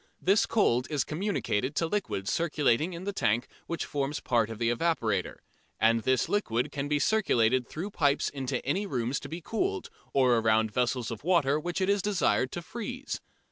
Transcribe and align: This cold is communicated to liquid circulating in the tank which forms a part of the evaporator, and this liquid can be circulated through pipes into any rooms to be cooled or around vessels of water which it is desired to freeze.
This 0.19 0.47
cold 0.47 0.87
is 0.89 1.03
communicated 1.03 1.75
to 1.75 1.85
liquid 1.85 2.27
circulating 2.27 2.93
in 2.93 3.03
the 3.03 3.13
tank 3.13 3.45
which 3.67 3.85
forms 3.85 4.17
a 4.17 4.23
part 4.23 4.49
of 4.49 4.57
the 4.57 4.71
evaporator, 4.73 5.35
and 5.79 6.01
this 6.01 6.27
liquid 6.27 6.71
can 6.71 6.87
be 6.87 6.97
circulated 6.97 7.67
through 7.67 7.91
pipes 7.91 8.27
into 8.27 8.65
any 8.65 8.87
rooms 8.87 9.19
to 9.19 9.29
be 9.29 9.41
cooled 9.41 9.91
or 10.11 10.37
around 10.39 10.71
vessels 10.71 11.11
of 11.11 11.23
water 11.23 11.59
which 11.59 11.81
it 11.81 11.87
is 11.87 12.01
desired 12.01 12.51
to 12.53 12.63
freeze. 12.63 13.21